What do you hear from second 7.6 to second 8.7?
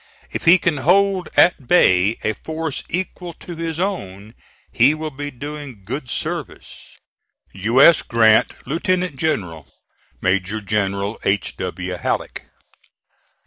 S. GRANT,